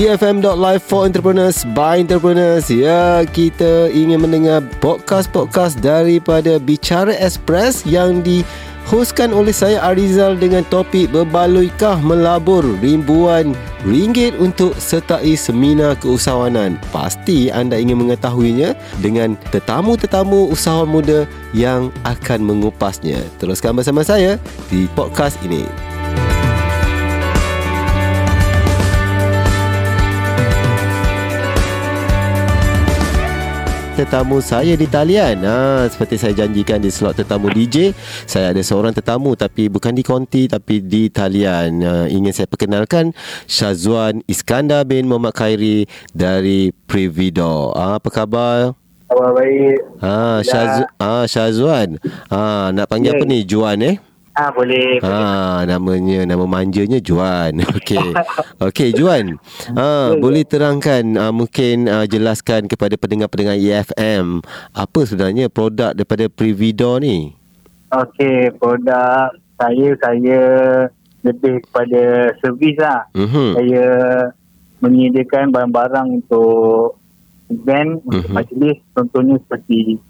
[0.00, 2.72] EFM.live for entrepreneurs by entrepreneurs.
[2.72, 8.40] Ya, kita ingin mendengar podcast-podcast daripada Bicara Express yang di
[8.88, 13.52] hostkan oleh saya Arizal dengan topik berbaluikah melabur ribuan
[13.84, 16.80] ringgit untuk sertai seminar keusahawanan.
[16.96, 18.72] Pasti anda ingin mengetahuinya
[19.04, 23.20] dengan tetamu-tetamu usahawan muda yang akan mengupasnya.
[23.36, 24.40] Teruskan bersama saya
[24.72, 25.89] di podcast ini.
[34.00, 35.44] Tetamu saya di talian.
[35.44, 37.92] Ha, seperti saya janjikan di slot tetamu DJ,
[38.24, 41.84] saya ada seorang tetamu tapi bukan di konti tapi di talian.
[41.84, 43.12] Ha, ingin saya perkenalkan
[43.44, 45.84] Syazwan Iskandar bin Muhammad Khairi
[46.16, 47.76] dari Privido.
[47.76, 48.72] Ha, apa khabar?
[49.12, 49.78] Khabar baik.
[50.00, 52.00] Ha, Syaz, ha, Syazwan.
[52.32, 53.20] Ha, nak panggil yeah.
[53.20, 53.38] apa ni?
[53.44, 54.00] Juan eh?
[54.30, 55.02] Ah boleh.
[55.02, 57.60] Ha namanya nama manjanya Juan.
[57.76, 58.14] Okey.
[58.62, 59.36] Okey Juan.
[59.78, 64.42] Ha boleh terangkan uh, mungkin uh, jelaskan kepada pendengar-pendengar EFM
[64.74, 67.34] apa sebenarnya produk daripada Privido ni?
[67.90, 70.40] Okey, produk saya saya
[71.26, 73.04] lebih kepada servis lah.
[73.12, 73.48] Mm-hmm.
[73.58, 73.86] Saya
[74.80, 76.96] menyediakan barang-barang untuk
[77.52, 78.10] event, mm-hmm.
[78.14, 80.00] untuk majlis contohnya seperti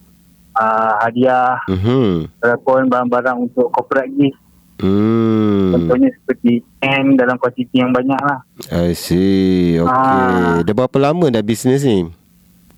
[0.57, 2.31] uh, hadiah mm-hmm.
[2.65, 4.41] barang-barang untuk corporate gift
[4.81, 5.77] Hmm.
[5.77, 8.41] Contohnya seperti pen dalam kuantiti yang banyak lah.
[8.73, 9.77] I see.
[9.77, 9.93] Okay.
[9.93, 10.65] Ha.
[10.65, 12.09] Dah berapa lama dah bisnes ni?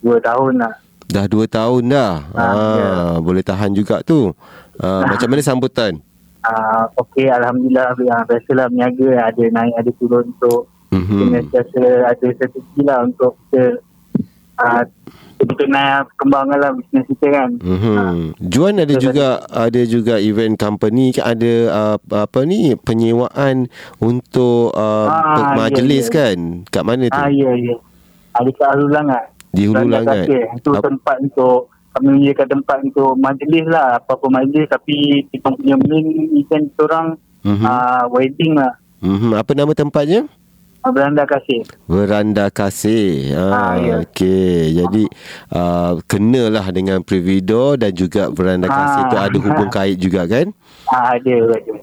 [0.03, 0.75] Dua tahun lah.
[1.07, 2.13] Dah dua tahun dah?
[2.35, 2.59] Ha, ha.
[2.75, 2.91] Ya.
[3.23, 4.35] Boleh tahan juga tu.
[4.83, 5.07] Ha.
[5.15, 6.03] Macam mana sambutan?
[6.43, 7.95] Uh, Okey, Alhamdulillah.
[8.03, 9.31] Ya, biasalah berniaga.
[9.31, 11.55] Ada naik, ada turun untuk mm-hmm.
[11.55, 13.79] ada strategi lah untuk kita
[14.59, 14.85] uh,
[15.43, 17.51] kita nak kembangkan lah bisnes kita kan.
[17.59, 17.97] Mm-hmm.
[17.99, 18.05] Ha.
[18.47, 19.59] Juan ada so, juga tadi.
[19.59, 23.67] ada juga event company ada uh, apa ni penyewaan
[23.99, 26.15] untuk uh, ha, majlis ya, ya.
[26.15, 26.39] kan.
[26.71, 27.19] Kat mana tu?
[27.19, 27.77] Ah ya ya.
[28.39, 29.25] Ada kat Hulu Langat.
[29.51, 30.25] Di Hulu Langat.
[30.31, 35.77] Itu Ap- tempat untuk kami menyediakan tempat untuk majlis lah apa-apa majlis tapi kita punya
[35.77, 37.07] main event kita orang
[37.45, 37.67] mm-hmm.
[37.67, 38.73] uh, wedding lah.
[39.03, 39.31] Mm-hmm.
[39.35, 40.31] Apa nama tempatnya?
[40.83, 41.63] Beranda kasih.
[41.87, 43.39] Beranda kasih.
[43.39, 43.95] Ha, ha ya.
[44.03, 44.83] Okey.
[44.83, 45.05] Jadi
[45.55, 48.75] uh, kenalah dengan Privido dan juga beranda ha.
[48.75, 50.51] kasih tu ada hubung kait juga kan?
[50.91, 51.37] Ha, ada.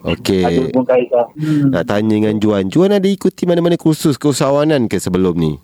[0.03, 0.43] Okey.
[0.43, 1.27] Ada hubung kait lah.
[1.39, 1.71] Hmm.
[1.71, 2.67] Nak tanya dengan Juan.
[2.67, 5.55] Juan ada ikuti mana-mana kursus keusahawanan ke sebelum ni?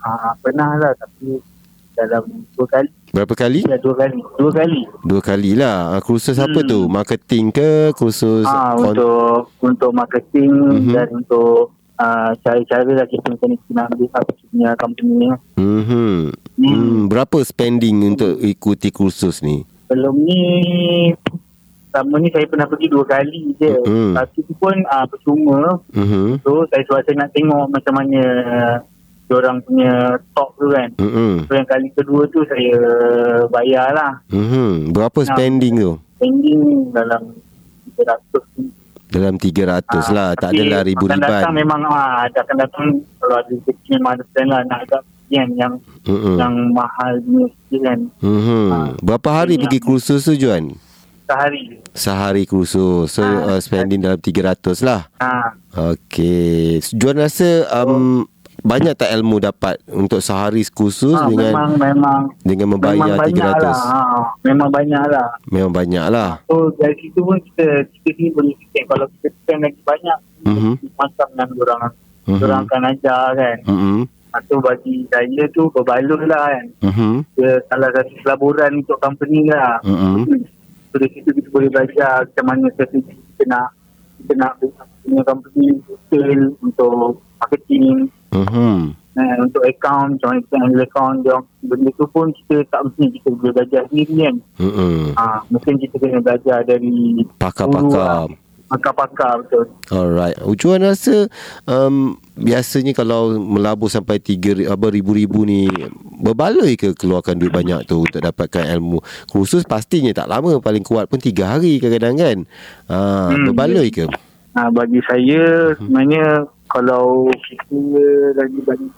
[0.00, 1.44] Ha, pernah lah tapi
[1.92, 2.24] dalam
[2.56, 2.90] dua kali.
[3.12, 3.60] Berapa kali?
[3.68, 4.18] Ya, dua kali.
[4.40, 4.80] Dua kali.
[5.04, 6.00] Dua kali lah.
[6.00, 6.46] Kursus hmm.
[6.48, 6.80] apa tu?
[6.88, 7.92] Marketing ke?
[7.92, 8.48] Kursus?
[8.48, 10.94] Ha, untuk, untuk marketing mm-hmm.
[10.96, 15.28] dan untuk Uh, cara-cara lah kita macam ni nak ambil apa punya company ni.
[15.56, 16.16] Mm-hmm.
[16.58, 16.72] Hmm.
[16.72, 17.02] hmm.
[17.08, 19.64] Berapa spending untuk ikuti kursus ni?
[19.88, 20.42] Belum ni
[21.92, 23.72] sama ni saya pernah pergi dua kali je.
[23.84, 24.12] Mm-hmm.
[24.16, 25.60] Tapi tu pun uh, percuma.
[25.92, 26.26] Mm-hmm.
[26.44, 28.22] So saya suara nak tengok macam mana
[29.32, 29.92] orang punya
[30.36, 30.88] talk tu kan.
[31.00, 31.48] Mm-hmm.
[31.48, 32.76] So yang kali kedua tu saya
[33.48, 34.12] bayar lah.
[34.28, 34.92] Mm-hmm.
[34.92, 35.92] Berapa spending nah, tu?
[36.20, 37.22] Spending dalam
[37.96, 38.81] 300
[39.12, 42.84] dalam 300 ha, ah, lah Tak adalah ribu-riban datang memang ha, Akan datang
[43.20, 45.02] Kalau ada rezeki memang ada plan lah Nak agak
[45.32, 45.74] yang yang,
[46.04, 46.36] mm-hmm.
[46.36, 47.48] yang mahal ni
[47.80, 47.98] kan.
[48.20, 48.66] Mm-hmm.
[48.68, 50.76] Ha, Berapa hari pergi yang, kursus tu Juan?
[51.24, 51.80] Sehari.
[51.96, 53.16] Sehari kursus.
[53.16, 55.08] So ha, uh, spending dalam 300 lah.
[55.24, 55.56] Ha.
[55.96, 56.84] Okay.
[56.92, 58.28] Juan rasa um,
[58.62, 63.58] banyak tak ilmu dapat untuk sehari kursus ha, dengan memang, memang, dengan membayar memang 300
[63.58, 63.74] lah.
[63.74, 64.00] ha,
[64.46, 68.86] memang banyak lah memang banyak lah so dari situ pun kita kita ni boleh fikir
[68.86, 70.74] kalau kita spend lagi banyak uh-huh.
[70.94, 72.38] macam dengan orang uh-huh.
[72.38, 74.02] orang akan ajar kan uh-huh.
[74.32, 77.14] Atau bagi saya tu berbaloi lah kan uh-huh.
[77.36, 80.22] Dia salah satu pelaburan untuk company lah uh-huh.
[80.88, 83.74] so dari situ kita boleh belajar macam mana strategi kita nak
[84.22, 84.52] kita nak
[85.02, 88.76] punya company sale untuk marketing Mm-hmm.
[89.12, 91.36] Uh, untuk account, macam mana kita handle account dia,
[91.68, 94.36] benda tu pun kita tak mesti kita boleh belajar sendiri kan.
[94.56, 94.96] Mm-hmm.
[95.20, 98.32] Uh, mungkin kita kena belajar dari pakar-pakar.
[98.72, 99.68] Pakar-pakar betul.
[99.92, 100.40] Alright.
[100.48, 101.28] Ujuan rasa
[101.68, 105.68] um, biasanya kalau melabur sampai tiga apa ribu-ribu ni
[106.24, 111.04] berbaloi ke keluarkan duit banyak tu untuk dapatkan ilmu khusus pastinya tak lama paling kuat
[111.04, 112.38] pun tiga hari kadang-kadang kan.
[112.88, 113.52] Uh, hmm.
[113.52, 114.08] Berbaloi ke?
[114.56, 115.92] Uh, bagi saya hmm.
[116.72, 118.92] Kalau kita lagi banyak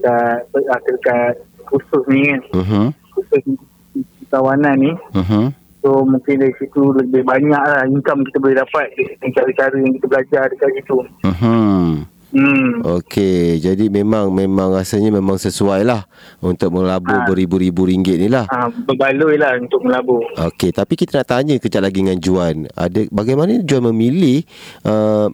[0.00, 1.34] dekat dekat
[1.68, 2.88] khusus ni kan uh-huh.
[3.12, 3.60] khusus
[4.32, 5.52] kawanan ni uh-huh.
[5.84, 10.06] so mungkin dari situ lebih banyak lah income kita boleh dapat dengan cara-cara yang kita
[10.08, 10.96] belajar dekat situ
[11.28, 12.08] uh-huh.
[12.30, 12.86] Hmm.
[12.86, 16.06] Okey, jadi memang memang rasanya memang sesuai lah
[16.38, 17.26] untuk melabur ha.
[17.26, 18.46] beribu-ribu ringgit ni lah.
[18.46, 20.22] Ha, berbaloi lah untuk melabur.
[20.38, 22.70] Okey, tapi kita nak tanya kejap lagi dengan Juan.
[22.70, 24.46] Ada bagaimana Juan memilih
[24.86, 25.26] uh,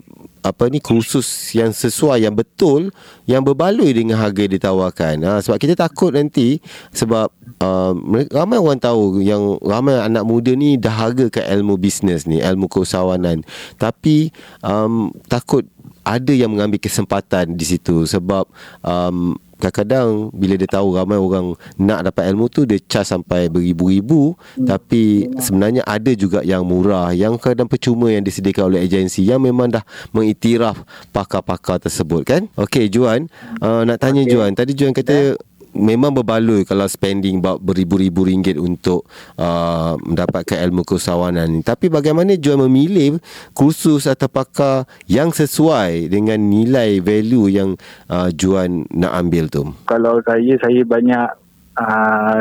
[0.46, 2.94] apa ni kursus yang sesuai yang betul
[3.26, 5.14] yang berbaloi dengan harga yang ditawarkan.
[5.26, 6.62] Ha, sebab kita takut nanti
[6.94, 7.26] sebab
[7.58, 7.92] uh,
[8.30, 13.42] ramai orang tahu yang ramai anak muda ni dah hargakan ilmu bisnes ni, ilmu keusahawanan.
[13.74, 14.30] Tapi
[14.62, 15.66] um, takut
[16.06, 18.46] ada yang mengambil kesempatan di situ sebab
[18.86, 24.38] um, kadang-kadang bila dia tahu ramai orang nak dapat ilmu tu dia charge sampai beribu-ribu.
[24.54, 24.68] Hmm.
[24.68, 29.74] tapi sebenarnya ada juga yang murah yang kadang percuma yang disediakan oleh agensi yang memang
[29.74, 32.42] dah mengiktiraf pakar-pakar tersebut kan?
[32.54, 33.26] Okey Juan.
[33.58, 34.30] Uh, nak tanya okay.
[34.30, 34.54] Juan.
[34.54, 39.06] Tadi Juan kata yeah memang berbaloi kalau spending beribu-ribu ringgit untuk
[39.36, 41.60] uh, mendapatkan ilmu keusahawanan ni.
[41.60, 43.20] Tapi bagaimana jual memilih
[43.52, 47.70] kursus atau pakar yang sesuai dengan nilai value yang
[48.08, 49.62] uh, Juan nak ambil tu?
[49.86, 51.28] Kalau saya, saya banyak
[51.76, 52.40] uh,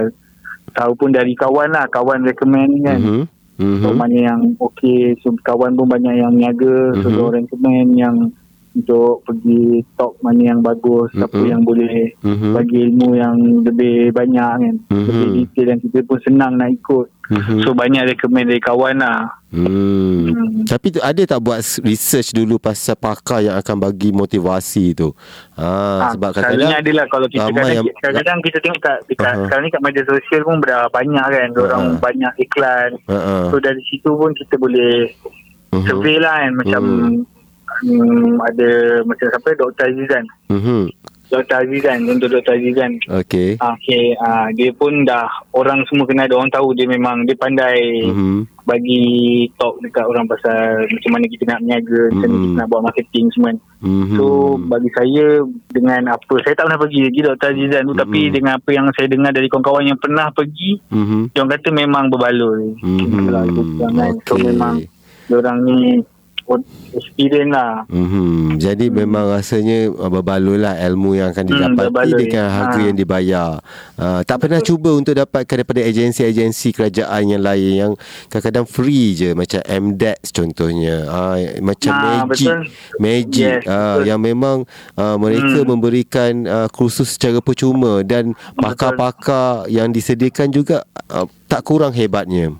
[0.76, 1.88] tahu pun dari kawan lah.
[1.92, 3.00] Kawan recommend kan.
[3.00, 3.24] Mm-hmm.
[3.56, 3.82] Mm-hmm.
[3.88, 5.16] So, mana yang okey.
[5.24, 6.92] So, kawan pun banyak yang niaga.
[6.92, 7.16] Mm-hmm.
[7.16, 8.16] So, recommend yang
[8.76, 11.20] untuk pergi talk mana yang bagus mm-hmm.
[11.24, 12.52] siapa yang boleh mm-hmm.
[12.52, 15.08] bagi ilmu yang lebih banyak kan mm-hmm.
[15.08, 17.60] lebih detail dan kita pun senang nak ikut mm-hmm.
[17.64, 20.36] so banyak recommend dari kawan lah Hmm.
[20.36, 20.68] Hmm.
[20.68, 25.16] Tapi tu ada tak buat research dulu pasal pakar yang akan bagi motivasi tu?
[25.56, 29.32] Ha, ha sebab kadang-kadang ada lah kalau kita kadang, yang, kadang-kadang kita tengok kat, dekat,
[29.32, 29.44] uh-huh.
[29.48, 32.04] sekarang ni kat media sosial pun dah banyak kan orang uh-huh.
[32.04, 32.92] banyak iklan.
[33.08, 33.56] Uh-huh.
[33.56, 35.16] So dari situ pun kita boleh
[35.72, 35.88] uh-huh.
[35.88, 37.35] survey lah kan macam uh-huh
[37.84, 38.70] um, ada
[39.04, 39.86] macam siapa Dr.
[39.92, 40.26] Azizan.
[40.48, 40.88] Mhm.
[41.26, 41.66] Dr.
[41.66, 42.54] Azizan untuk Dr.
[42.54, 43.02] Azizan.
[43.10, 43.58] Okey.
[43.58, 45.26] Okey, uh, dia pun dah
[45.58, 48.40] orang semua kenal dia orang tahu dia memang dia pandai mm-hmm.
[48.64, 49.04] bagi
[49.58, 52.14] talk dekat orang pasal macam mana kita nak berniaga, mm-hmm.
[52.14, 53.52] macam mana kita nak buat marketing semua.
[53.86, 54.18] Mm-hmm.
[54.18, 54.26] So
[54.70, 55.26] bagi saya
[55.74, 57.50] dengan apa saya tak pernah pergi lagi Dr.
[57.50, 58.04] Azizan tu mm-hmm.
[58.06, 61.22] tapi dengan apa yang saya dengar dari kawan-kawan yang pernah pergi, mm-hmm.
[61.34, 62.66] dia orang kata memang berbaloi.
[62.86, 63.34] Mm-hmm.
[63.34, 64.10] Okay.
[64.30, 64.76] So memang
[65.26, 66.06] dia orang ni
[66.94, 67.90] experience lah.
[67.90, 68.62] Mm-hmm.
[68.62, 68.96] Jadi hmm.
[69.02, 72.86] memang rasanya uh, berbaloi lah ilmu yang akan hmm, didapati hmm, dengan harga ha.
[72.86, 73.50] yang dibayar.
[73.98, 77.92] Uh, tak pernah cuba untuk dapatkan daripada agensi-agensi kerajaan yang lain yang
[78.30, 80.96] kadang-kadang free je macam MDEX contohnya.
[81.10, 82.46] Uh, macam ha, Magic.
[82.46, 82.60] Betul.
[83.02, 85.68] Magic yes, uh, yang memang uh, mereka hmm.
[85.68, 92.54] memberikan uh, kursus secara percuma dan pakar-pakar yang disediakan juga uh, tak kurang hebatnya.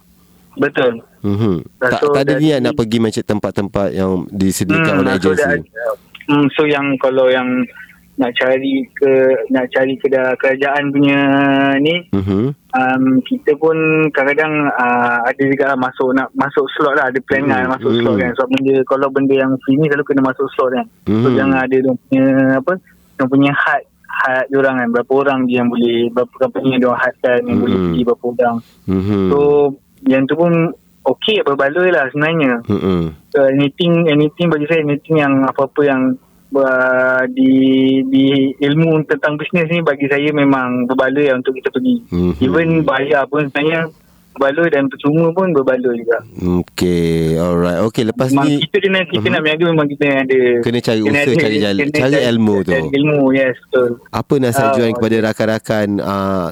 [0.56, 1.04] Betul.
[1.26, 1.56] Mm-hmm.
[1.82, 5.58] Tak, so, tak ada niat nak pergi macam tempat-tempat yang disediakan hmm, oleh agensi.
[5.74, 5.92] So,
[6.30, 7.50] hmm, so yang kalau yang
[8.16, 9.12] nak cari ke
[9.52, 10.08] nak cari ke
[10.40, 11.20] kerajaan punya
[11.84, 12.46] ni mm-hmm.
[12.56, 13.76] um, kita pun
[14.16, 17.60] kadang-kadang uh, ada juga lah masuk nak masuk slot lah ada plan mm-hmm.
[17.60, 18.08] kan masuk mm-hmm.
[18.08, 21.24] slot kan sebab benda kalau benda yang free ni selalu kena masuk slot kan mm-hmm.
[21.28, 22.26] so jangan ada dia punya
[22.56, 22.74] apa
[23.20, 26.96] dia punya had had orang kan berapa orang je yang boleh berapa company yang dia
[26.96, 27.64] hadkan yang mm-hmm.
[27.68, 28.58] boleh pergi berapa orang
[28.88, 29.24] mm-hmm.
[29.28, 29.40] so
[30.08, 30.52] yang tu pun
[31.06, 32.66] okey berbaloi lah sebenarnya.
[32.66, 33.02] Mm-hmm.
[33.32, 36.02] So, anything anything bagi saya anything yang apa-apa yang
[36.56, 37.54] uh, di
[38.10, 38.26] di
[38.60, 41.96] ilmu tentang bisnes ni bagi saya memang berbaloi lah untuk kita pergi.
[42.10, 42.34] Mm-hmm.
[42.42, 43.94] Even bayar pun sebenarnya
[44.36, 46.20] berbaloi dan percuma pun berbaloi juga.
[46.44, 47.80] Okey, alright.
[47.88, 49.32] Okey, lepas memang ni kita kena kita uh-huh.
[49.32, 52.72] nak berniaga memang kita ada kena cari kena usaha, ada, cari jalan, cari ilmu tu.
[52.76, 53.90] Ilmu, yes, betul.
[54.12, 56.50] Apa nasihat uh, jual kepada rakan-rakan uh,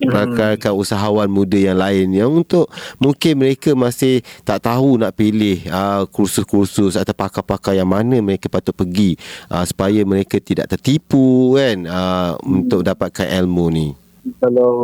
[0.00, 0.82] rakan-rakan hmm.
[0.82, 2.68] usahawan muda yang lain yang untuk
[3.00, 8.76] mungkin mereka masih tak tahu nak pilih uh, kursus-kursus atau pakar-pakar yang mana mereka patut
[8.76, 9.16] pergi
[9.48, 12.56] uh, supaya mereka tidak tertipu kan uh, hmm.
[12.60, 13.88] untuk dapatkan ilmu ni
[14.36, 14.74] kalau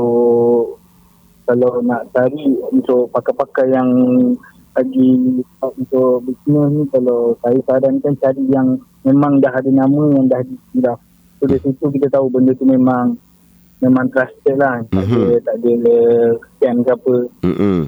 [1.44, 3.88] kalau nak cari untuk pakar-pakar yang
[4.72, 5.08] lagi
[5.60, 10.98] untuk bisnes ni kalau saya sarankan cari yang memang dah ada nama yang dah disilap
[11.36, 13.12] so dari situ kita tahu benda tu memang
[13.82, 15.22] memang trusted lah tak mm-hmm.
[15.26, 15.96] ada tak ada
[16.56, 17.78] scam ke apa mm-hmm.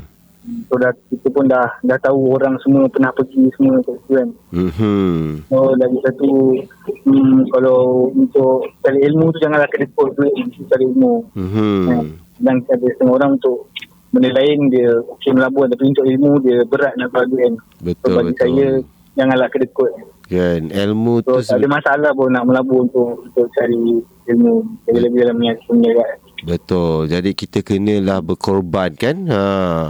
[0.66, 4.28] so dah, kita pun dah dah tahu orang semua pernah pergi semua ke situ kan
[4.50, 5.14] mm-hmm.
[5.46, 6.30] so lagi satu
[7.06, 11.78] hmm, kalau untuk cari ilmu tu janganlah kena kod duit untuk cari ilmu mm-hmm.
[11.86, 12.06] kan?
[12.42, 13.70] dan ada setengah orang untuk
[14.10, 18.16] benda lain dia okey melabur tapi untuk ilmu dia berat nak bagi kan betul, so,
[18.18, 18.42] bagi betul.
[18.42, 18.66] saya
[19.14, 19.92] janganlah kod
[20.26, 25.18] kan ilmu so, tu tak ada masalah pun nak melabur untuk untuk cari ilmu lebih-lebih
[25.20, 26.18] dalam niat kan.
[26.44, 27.08] Betul.
[27.08, 29.16] Jadi kita kenalah berkorban kan.
[29.32, 29.42] Ha.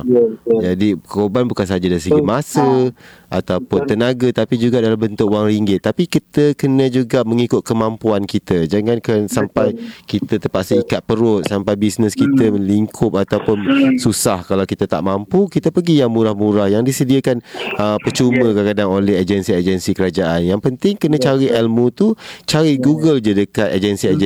[0.07, 3.43] Ya, Jadi korban bukan saja dari segi masa ha.
[3.43, 3.91] ataupun betul.
[3.91, 5.83] tenaga tapi juga dalam bentuk wang ringgit.
[5.83, 8.71] Tapi kita kena juga mengikut kemampuan kita.
[8.71, 9.75] Jangan sampai
[10.07, 12.55] kita terpaksa ikat perut sampai bisnes kita hmm.
[12.55, 13.95] melingkup ataupun hmm.
[13.99, 17.43] susah kalau kita tak mampu, kita pergi yang murah-murah yang disediakan
[17.83, 20.47] uh, percuma kadang-kadang oleh agensi-agensi kerajaan.
[20.47, 22.15] Yang penting kena cari ilmu tu,
[22.47, 24.24] cari Google je dekat agensi-agensi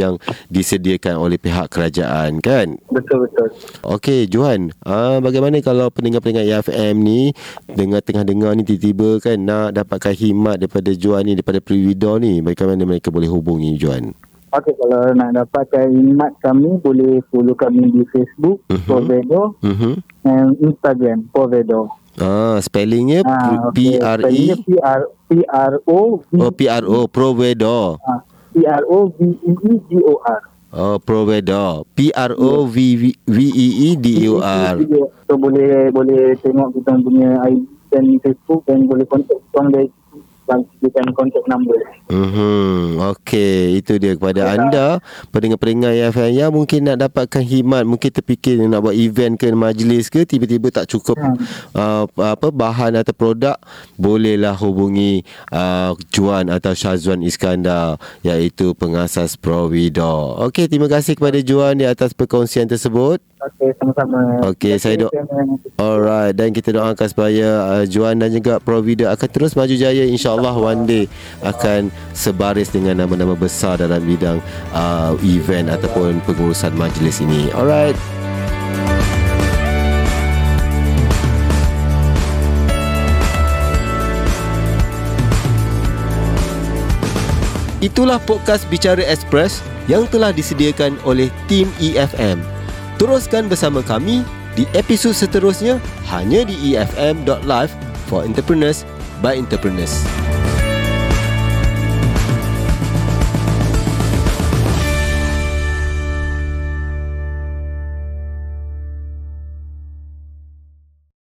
[0.00, 0.16] yang
[0.48, 2.80] disediakan oleh pihak kerajaan kan?
[2.88, 3.52] Betul betul.
[3.84, 7.36] Okey Johan, uh, bagaimana kalau pendengar-pendengar EFM ni
[7.68, 12.14] dengar tengah dengar pendengar ni tiba-tiba kan nak dapatkan khidmat daripada Juan ni daripada Privido
[12.22, 14.14] ni bagaimana mereka boleh hubungi Juan
[14.54, 18.86] Okey, kalau nak dapatkan khidmat kami boleh follow kami di Facebook uh-huh.
[18.86, 19.96] Provedo uh-huh.
[20.22, 26.48] dan Instagram Provedo Ah, spellingnya ah, P R E P R P R O Oh
[26.48, 28.00] P R O Provedo.
[28.00, 28.24] Ah,
[28.56, 30.00] P R O V E E.
[30.72, 31.84] Oh Provedo.
[31.92, 32.76] P R O V
[33.28, 34.80] V E E D O R.
[35.28, 39.92] So boleh boleh tengok kita punya ID dan Facebook dan boleh kontak kita dari
[40.46, 41.78] dan sediakan kontak nombor.
[42.06, 44.54] Hmm, okey, itu dia kepada ya.
[44.54, 44.86] anda
[45.34, 50.22] pendengar-pendengar FM yang mungkin nak dapatkan khidmat, mungkin terfikir nak buat event ke majlis ke
[50.22, 51.36] tiba-tiba tak cukup hmm.
[51.74, 53.58] uh, apa bahan atau produk,
[53.98, 60.38] bolehlah hubungi uh, Juan atau Syazwan Iskandar iaitu pengasas Provido.
[60.46, 63.18] Okey, terima kasih kepada Juan di atas perkongsian tersebut.
[63.36, 64.40] Okey, sama-sama.
[64.48, 65.12] Okey, saya doa.
[65.76, 70.32] Alright, dan kita doakan supaya uh, Juan dan juga Provido akan terus maju jaya insya
[70.32, 71.04] Allah one day
[71.44, 74.40] akan sebaris dengan nama-nama besar dalam bidang
[74.72, 77.52] uh, event ataupun pengurusan majlis ini.
[77.52, 77.92] Alright.
[87.84, 89.60] Itulah podcast Bicara Express
[89.92, 92.55] yang telah disediakan oleh tim EFM.
[92.96, 94.24] Teruskan bersama kami
[94.56, 95.76] di episod seterusnya
[96.08, 97.72] hanya di efm.live
[98.08, 98.88] for entrepreneurs
[99.20, 100.25] by entrepreneurs.